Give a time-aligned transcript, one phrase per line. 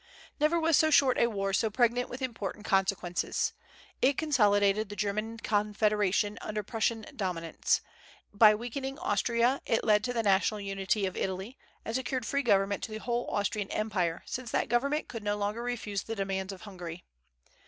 [0.39, 3.53] Never was so short a war so pregnant with important consequences.
[4.01, 7.81] It consolidated the German Confederation under Prussian dominance.
[8.33, 12.81] By weakening Austria it led to the national unity of Italy, and secured free government
[12.85, 16.63] to the whole Austrian empire, since that government could no longer refuse the demands of
[16.63, 17.03] Hungary.